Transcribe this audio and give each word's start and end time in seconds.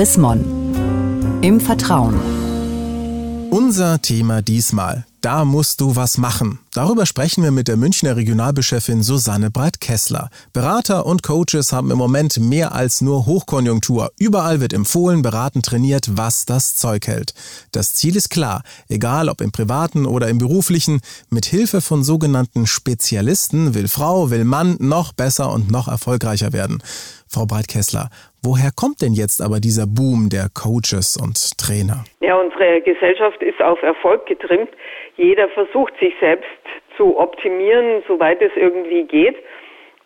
Chris. 0.00 0.16
Im 1.42 1.60
Vertrauen. 1.60 2.18
Unser 3.50 4.00
Thema 4.00 4.40
diesmal. 4.40 5.04
Da 5.20 5.44
musst 5.44 5.82
du 5.82 5.94
was 5.94 6.16
machen. 6.16 6.58
Darüber 6.72 7.04
sprechen 7.04 7.44
wir 7.44 7.50
mit 7.50 7.68
der 7.68 7.76
Münchner 7.76 8.16
Regionalbeschefin 8.16 9.02
Susanne 9.02 9.50
Breit-Kessler. 9.50 10.30
Berater 10.54 11.04
und 11.04 11.22
Coaches 11.22 11.74
haben 11.74 11.90
im 11.90 11.98
Moment 11.98 12.38
mehr 12.38 12.72
als 12.72 13.02
nur 13.02 13.26
Hochkonjunktur. 13.26 14.10
Überall 14.16 14.60
wird 14.60 14.72
empfohlen, 14.72 15.20
beraten, 15.20 15.60
trainiert, 15.60 16.16
was 16.16 16.46
das 16.46 16.76
Zeug 16.76 17.06
hält. 17.06 17.34
Das 17.70 17.94
Ziel 17.94 18.16
ist 18.16 18.30
klar. 18.30 18.62
Egal 18.88 19.28
ob 19.28 19.42
im 19.42 19.52
privaten 19.52 20.06
oder 20.06 20.30
im 20.30 20.38
beruflichen, 20.38 21.02
mit 21.28 21.44
Hilfe 21.44 21.82
von 21.82 22.02
sogenannten 22.02 22.66
Spezialisten 22.66 23.74
will 23.74 23.88
Frau, 23.88 24.30
will 24.30 24.44
Mann 24.44 24.76
noch 24.78 25.12
besser 25.12 25.52
und 25.52 25.70
noch 25.70 25.88
erfolgreicher 25.88 26.54
werden. 26.54 26.82
Frau 27.28 27.46
Breit-Kessler, 27.46 28.10
woher 28.42 28.70
kommt 28.74 29.02
denn 29.02 29.12
jetzt 29.12 29.40
aber 29.40 29.60
dieser 29.60 29.86
Boom 29.86 30.28
der 30.30 30.48
Coaches 30.54 31.16
und 31.16 31.36
Trainer? 31.58 32.04
Ja, 32.20 32.36
unsere 32.36 32.80
Gesellschaft 32.80 33.42
ist 33.42 33.60
auf 33.62 33.82
Erfolg 33.82 34.26
getrimmt. 34.26 34.70
Jeder 35.16 35.48
versucht 35.50 35.94
sich 36.00 36.14
selbst 36.20 36.48
zu 36.96 37.18
optimieren, 37.18 38.02
soweit 38.06 38.40
es 38.42 38.52
irgendwie 38.56 39.04
geht 39.04 39.36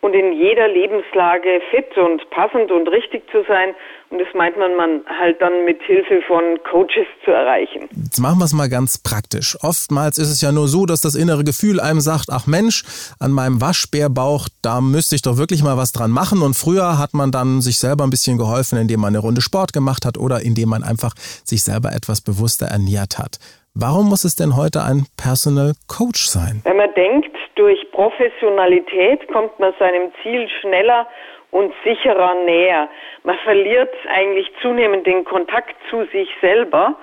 und 0.01 0.13
in 0.13 0.33
jeder 0.33 0.67
Lebenslage 0.67 1.61
fit 1.71 1.97
und 1.97 2.29
passend 2.29 2.71
und 2.71 2.87
richtig 2.87 3.23
zu 3.31 3.43
sein. 3.47 3.73
Und 4.11 4.19
das 4.19 4.27
meint 4.35 4.57
man, 4.57 4.75
man 4.75 5.01
halt 5.07 5.41
dann 5.41 5.65
mit 5.65 5.81
Hilfe 5.81 6.21
von 6.27 6.59
Coaches 6.63 7.07
zu 7.23 7.31
erreichen. 7.31 7.89
Jetzt 7.91 8.19
machen 8.19 8.37
wir 8.37 8.45
es 8.45 8.53
mal 8.53 8.69
ganz 8.69 9.01
praktisch. 9.01 9.57
Oftmals 9.63 10.19
ist 10.19 10.29
es 10.29 10.41
ja 10.41 10.51
nur 10.51 10.67
so, 10.67 10.85
dass 10.85 11.01
das 11.01 11.15
innere 11.15 11.43
Gefühl 11.43 11.79
einem 11.79 12.01
sagt, 12.01 12.27
ach 12.31 12.45
Mensch, 12.45 12.83
an 13.19 13.31
meinem 13.31 13.61
Waschbärbauch, 13.61 14.47
da 14.61 14.79
müsste 14.79 15.15
ich 15.15 15.23
doch 15.23 15.37
wirklich 15.37 15.63
mal 15.63 15.75
was 15.75 15.91
dran 15.91 16.11
machen. 16.11 16.43
Und 16.43 16.53
früher 16.53 16.99
hat 16.99 17.13
man 17.13 17.31
dann 17.31 17.61
sich 17.61 17.79
selber 17.79 18.03
ein 18.03 18.11
bisschen 18.11 18.37
geholfen, 18.37 18.77
indem 18.77 18.99
man 18.99 19.09
eine 19.09 19.19
Runde 19.19 19.41
Sport 19.41 19.73
gemacht 19.73 20.05
hat 20.05 20.17
oder 20.19 20.41
indem 20.41 20.69
man 20.69 20.83
einfach 20.83 21.15
sich 21.43 21.63
selber 21.63 21.93
etwas 21.93 22.21
bewusster 22.21 22.67
ernährt 22.67 23.17
hat. 23.17 23.39
Warum 23.73 24.07
muss 24.07 24.23
es 24.23 24.35
denn 24.35 24.55
heute 24.55 24.83
ein 24.83 25.05
Personal 25.17 25.73
Coach 25.87 26.27
sein? 26.27 26.61
Wenn 26.63 26.77
man 26.77 26.93
denkt, 26.93 27.35
durch 27.55 27.91
Professionalität 27.91 29.27
kommt 29.29 29.57
man 29.59 29.73
seinem 29.79 30.11
Ziel 30.21 30.47
schneller 30.61 31.07
und 31.51 31.73
sicherer 31.83 32.35
näher. 32.45 32.89
Man 33.23 33.37
verliert 33.39 33.93
eigentlich 34.09 34.51
zunehmend 34.61 35.07
den 35.07 35.23
Kontakt 35.23 35.75
zu 35.89 36.05
sich 36.05 36.29
selber 36.41 36.95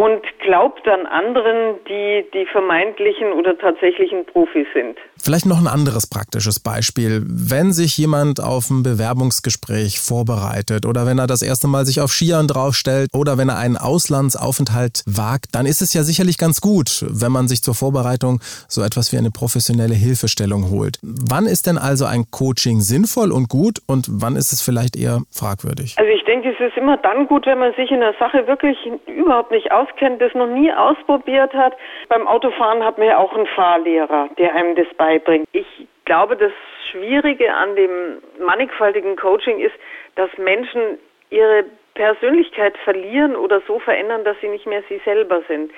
und 0.00 0.22
glaubt 0.38 0.88
an 0.88 1.04
anderen, 1.04 1.76
die 1.86 2.24
die 2.32 2.46
vermeintlichen 2.46 3.34
oder 3.34 3.58
tatsächlichen 3.58 4.24
Profis 4.24 4.66
sind. 4.72 4.96
Vielleicht 5.22 5.44
noch 5.44 5.60
ein 5.60 5.66
anderes 5.66 6.08
praktisches 6.08 6.58
Beispiel. 6.58 7.22
Wenn 7.26 7.72
sich 7.72 7.98
jemand 7.98 8.42
auf 8.42 8.70
ein 8.70 8.82
Bewerbungsgespräch 8.82 10.00
vorbereitet 10.00 10.86
oder 10.86 11.04
wenn 11.04 11.18
er 11.18 11.26
das 11.26 11.42
erste 11.42 11.68
Mal 11.68 11.84
sich 11.84 12.00
auf 12.00 12.12
Skiern 12.12 12.48
draufstellt 12.48 13.10
oder 13.14 13.36
wenn 13.36 13.50
er 13.50 13.58
einen 13.58 13.76
Auslandsaufenthalt 13.76 15.02
wagt, 15.04 15.54
dann 15.54 15.66
ist 15.66 15.82
es 15.82 15.92
ja 15.92 16.02
sicherlich 16.02 16.38
ganz 16.38 16.62
gut, 16.62 17.04
wenn 17.06 17.30
man 17.30 17.46
sich 17.46 17.62
zur 17.62 17.74
Vorbereitung 17.74 18.40
so 18.68 18.80
etwas 18.80 19.12
wie 19.12 19.18
eine 19.18 19.30
professionelle 19.30 19.94
Hilfestellung 19.94 20.70
holt. 20.70 20.98
Wann 21.02 21.44
ist 21.44 21.66
denn 21.66 21.76
also 21.76 22.06
ein 22.06 22.24
Coaching 22.30 22.80
sinnvoll 22.80 23.32
und 23.32 23.50
gut 23.50 23.80
und 23.86 24.06
wann 24.08 24.36
ist 24.36 24.54
es 24.54 24.62
vielleicht 24.62 24.96
eher 24.96 25.20
fragwürdig? 25.30 25.96
Also 25.98 26.10
ich 26.10 26.24
denke, 26.24 26.48
es 26.48 26.60
ist 26.60 26.78
immer 26.78 26.96
dann 26.96 27.26
gut, 27.26 27.44
wenn 27.44 27.58
man 27.58 27.74
sich 27.74 27.90
in 27.90 28.00
der 28.00 28.14
Sache 28.18 28.46
wirklich 28.46 28.78
überhaupt 29.06 29.50
nicht 29.50 29.70
aus 29.70 29.89
auskennt, 29.90 30.20
das 30.20 30.34
noch 30.34 30.46
nie 30.46 30.72
ausprobiert 30.72 31.52
hat. 31.54 31.74
Beim 32.08 32.26
Autofahren 32.26 32.84
hat 32.84 32.98
man 32.98 33.08
ja 33.08 33.18
auch 33.18 33.32
einen 33.34 33.46
Fahrlehrer, 33.46 34.28
der 34.38 34.54
einem 34.54 34.76
das 34.76 34.86
beibringt. 34.96 35.46
Ich 35.52 35.66
glaube, 36.04 36.36
das 36.36 36.52
Schwierige 36.90 37.52
an 37.54 37.76
dem 37.76 38.18
mannigfaltigen 38.44 39.16
Coaching 39.16 39.60
ist, 39.60 39.74
dass 40.16 40.30
Menschen 40.38 40.98
ihre 41.30 41.64
Persönlichkeit 41.94 42.76
verlieren 42.84 43.36
oder 43.36 43.62
so 43.66 43.78
verändern, 43.78 44.24
dass 44.24 44.36
sie 44.40 44.48
nicht 44.48 44.66
mehr 44.66 44.82
sie 44.88 45.00
selber 45.04 45.42
sind. 45.48 45.70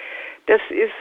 Das 0.46 0.60
ist 0.70 0.92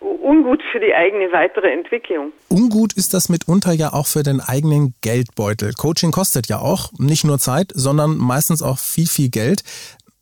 ungut 0.00 0.62
für 0.72 0.80
die 0.80 0.94
eigene 0.94 1.32
weitere 1.32 1.70
Entwicklung. 1.70 2.32
Ungut 2.48 2.92
ist 2.94 3.14
das 3.14 3.28
mitunter 3.28 3.72
ja 3.72 3.92
auch 3.92 4.06
für 4.06 4.22
den 4.22 4.40
eigenen 4.40 4.94
Geldbeutel. 5.00 5.72
Coaching 5.74 6.10
kostet 6.10 6.48
ja 6.48 6.58
auch 6.58 6.90
nicht 6.98 7.24
nur 7.24 7.38
Zeit, 7.38 7.72
sondern 7.74 8.16
meistens 8.16 8.62
auch 8.62 8.78
viel, 8.78 9.06
viel 9.06 9.30
Geld. 9.30 9.62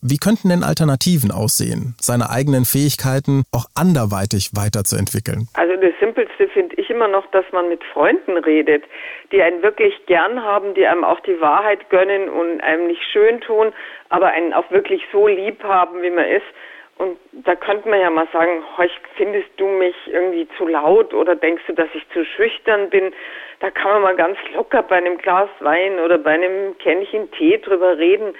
Wie 0.03 0.17
könnten 0.17 0.49
denn 0.49 0.65
Alternativen 0.65 1.31
aussehen, 1.31 1.95
seine 2.01 2.31
eigenen 2.31 2.65
Fähigkeiten 2.65 3.45
auch 3.53 3.67
anderweitig 3.77 4.57
weiterzuentwickeln? 4.57 5.49
Also 5.53 5.77
das 5.77 5.93
Simpelste 6.01 6.49
finde 6.49 6.77
ich 6.77 6.89
immer 6.89 7.07
noch, 7.07 7.31
dass 7.33 7.45
man 7.53 7.69
mit 7.69 7.85
Freunden 7.93 8.39
redet, 8.39 8.85
die 9.31 9.43
einen 9.43 9.63
wirklich 9.63 9.93
gern 10.07 10.41
haben, 10.41 10.73
die 10.73 10.87
einem 10.87 11.05
auch 11.05 11.21
die 11.21 11.39
Wahrheit 11.43 11.91
gönnen 11.91 12.31
und 12.31 12.63
einem 12.63 12.87
nicht 12.87 13.03
schön 13.13 13.43
tun, 13.43 13.75
aber 14.09 14.29
einen 14.29 14.55
auch 14.55 14.71
wirklich 14.71 15.03
so 15.13 15.29
lieb 15.29 15.63
haben, 15.65 16.01
wie 16.01 16.11
man 16.11 16.25
ist. 16.25 16.49
Und 17.01 17.17
da 17.33 17.57
könnte 17.57 17.89
man 17.89 17.99
ja 17.99 18.11
mal 18.11 18.29
sagen, 18.31 18.63
findest 19.17 19.49
du 19.57 19.67
mich 19.67 19.95
irgendwie 20.05 20.47
zu 20.59 20.67
laut 20.67 21.15
oder 21.15 21.35
denkst 21.35 21.63
du, 21.67 21.73
dass 21.73 21.89
ich 21.95 22.07
zu 22.13 22.27
schüchtern 22.27 22.91
bin? 22.91 23.15
Da 23.61 23.71
kann 23.71 23.93
man 23.93 24.03
mal 24.03 24.17
ganz 24.17 24.37
locker 24.55 24.83
bei 24.83 24.97
einem 24.97 25.17
Glas 25.17 25.49
Wein 25.61 25.99
oder 25.99 26.19
bei 26.19 26.33
einem 26.33 26.77
Kännchen 26.77 27.31
Tee 27.31 27.57
drüber 27.57 27.97
reden. 27.97 28.35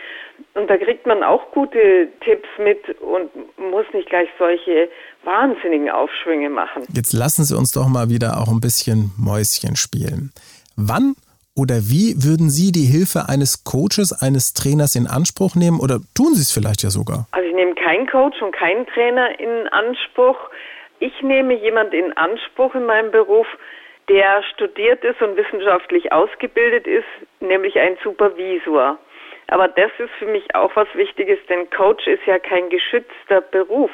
Und 0.53 0.69
da 0.69 0.77
kriegt 0.77 1.07
man 1.07 1.23
auch 1.23 1.53
gute 1.53 2.09
Tipps 2.23 2.49
mit 2.59 3.01
und 3.01 3.31
muss 3.57 3.87
nicht 3.95 4.11
gleich 4.11 4.29
solche 4.39 4.91
wahnsinnigen 5.25 5.89
Aufschwünge 5.89 6.51
machen. 6.51 6.83
Jetzt 6.93 7.15
lassen 7.15 7.45
Sie 7.45 7.57
uns 7.57 7.73
doch 7.73 7.89
mal 7.89 8.11
wieder 8.11 8.43
auch 8.43 8.53
ein 8.53 8.61
bisschen 8.61 9.13
Mäuschen 9.17 9.77
spielen. 9.77 10.35
Wann 10.77 11.15
oder 11.57 11.91
wie 11.91 12.15
würden 12.23 12.49
Sie 12.49 12.73
die 12.73 12.87
Hilfe 12.87 13.29
eines 13.29 13.65
Coaches, 13.65 14.15
eines 14.15 14.55
Trainers 14.55 14.95
in 14.95 15.07
Anspruch 15.07 15.55
nehmen 15.57 15.81
oder 15.81 15.99
tun 16.15 16.35
Sie 16.35 16.43
es 16.43 16.53
vielleicht 16.53 16.83
ja 16.83 16.91
sogar? 16.91 17.27
Also 17.33 17.49
ich 17.49 17.55
nehme 17.55 17.75
keinen 17.75 18.07
Coach 18.07 18.41
und 18.41 18.53
keinen 18.53 18.87
Trainer 18.87 19.39
in 19.39 19.69
Anspruch. 19.69 20.39
Ich 21.01 21.13
nehme 21.23 21.55
jemand 21.55 21.93
in 21.93 22.13
Anspruch 22.17 22.75
in 22.75 22.87
meinem 22.87 23.11
Beruf, 23.11 23.47
der 24.09 24.43
studiert 24.55 25.03
ist 25.05 25.21
und 25.23 25.37
wissenschaftlich 25.37 26.13
ausgebildet 26.13 26.87
ist, 26.87 27.09
nämlich 27.41 27.79
ein 27.79 27.97
Supervisor. 28.03 28.99
Aber 29.49 29.69
das 29.69 29.91
ist 29.99 30.11
für 30.19 30.27
mich 30.27 30.55
auch 30.55 30.71
was 30.77 30.89
Wichtiges, 30.95 31.39
denn 31.49 31.69
Coach 31.71 32.07
ist 32.07 32.25
ja 32.27 32.39
kein 32.39 32.71
geschützter 32.71 33.41
Beruf. 33.41 33.91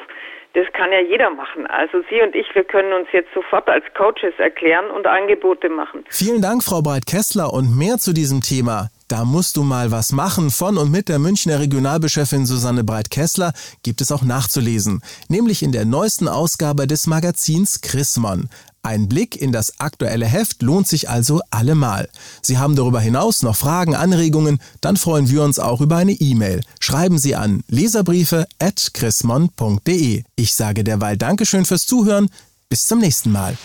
Das 0.53 0.65
kann 0.73 0.91
ja 0.91 1.01
jeder 1.01 1.29
machen. 1.29 1.67
Also 1.67 2.01
Sie 2.09 2.21
und 2.21 2.35
ich, 2.35 2.47
wir 2.55 2.63
können 2.63 2.93
uns 2.93 3.07
jetzt 3.11 3.29
sofort 3.33 3.67
als 3.69 3.83
Coaches 3.95 4.33
erklären 4.37 4.89
und 4.91 5.05
Angebote 5.05 5.69
machen. 5.69 6.03
Vielen 6.09 6.41
Dank, 6.41 6.63
Frau 6.63 6.81
Breit-Kessler. 6.81 7.53
Und 7.53 7.77
mehr 7.77 7.97
zu 7.97 8.13
diesem 8.13 8.41
Thema. 8.41 8.89
Da 9.07 9.23
musst 9.23 9.55
du 9.55 9.63
mal 9.63 9.91
was 9.91 10.11
machen. 10.11 10.51
Von 10.51 10.77
und 10.77 10.91
mit 10.91 11.07
der 11.07 11.19
Münchner 11.19 11.59
Regionalbeschefin 11.59 12.45
Susanne 12.45 12.83
Breit-Kessler 12.83 13.53
gibt 13.81 14.01
es 14.01 14.11
auch 14.11 14.23
nachzulesen. 14.23 14.99
Nämlich 15.29 15.63
in 15.63 15.71
der 15.71 15.85
neuesten 15.85 16.27
Ausgabe 16.27 16.85
des 16.87 17.07
Magazins 17.07 17.79
Chrismon. 17.81 18.49
Ein 18.83 19.09
Blick 19.09 19.35
in 19.35 19.51
das 19.51 19.79
aktuelle 19.79 20.25
Heft 20.25 20.61
lohnt 20.61 20.87
sich 20.87 21.09
also 21.09 21.41
allemal. 21.51 22.07
Sie 22.41 22.57
haben 22.57 22.75
darüber 22.75 23.01
hinaus 23.01 23.43
noch 23.43 23.55
Fragen, 23.55 23.95
Anregungen, 23.95 24.59
dann 24.81 24.97
freuen 24.97 25.29
wir 25.29 25.43
uns 25.43 25.59
auch 25.59 25.81
über 25.81 25.97
eine 25.97 26.13
E-Mail. 26.13 26.61
Schreiben 26.79 27.17
Sie 27.17 27.35
an 27.35 27.63
leserbriefe@chrismon.de. 27.67 30.23
Ich 30.35 30.55
sage 30.55 30.85
derweil 30.85 31.17
Dankeschön 31.17 31.65
fürs 31.65 31.85
Zuhören. 31.85 32.29
Bis 32.69 32.87
zum 32.87 32.99
nächsten 32.99 33.31
Mal. 33.31 33.57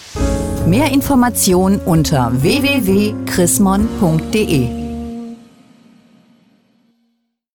Mehr 0.66 0.92
Informationen 0.92 1.80
unter 1.80 2.42
www.chrismon.de 2.42 4.81